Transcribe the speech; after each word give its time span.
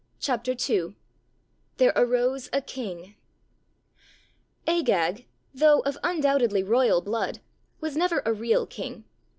246 0.19 0.95
THERE 1.77 1.93
AROSE 1.95 2.49
A 2.51 2.59
KING 2.59 3.13
Agag, 4.65 5.27
though 5.53 5.81
of 5.81 5.99
undoubtedly 6.03 6.63
royal 6.63 7.01
blood, 7.01 7.39
was 7.79 7.95
never 7.95 8.23
a 8.25 8.33
real 8.33 8.65
king. 8.65 9.03